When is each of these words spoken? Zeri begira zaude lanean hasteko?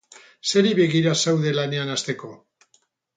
Zeri 0.51 0.71
begira 0.79 1.13
zaude 1.25 1.53
lanean 1.57 1.91
hasteko? 1.97 2.31